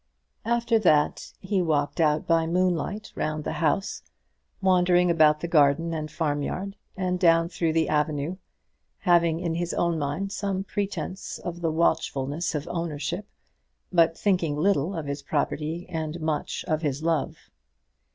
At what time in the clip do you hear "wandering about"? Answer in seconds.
4.59-5.41